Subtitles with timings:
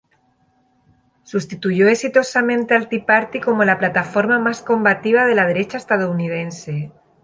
[1.21, 6.91] Sustituyó exitosamente al Tea Party como plataforma más combativa de la derecha estadounidense.